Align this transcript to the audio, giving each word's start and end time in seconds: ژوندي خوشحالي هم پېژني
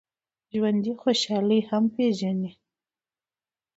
ژوندي 0.55 0.93
خوشحالي 1.01 1.59
هم 1.69 1.83
پېژني 1.95 2.51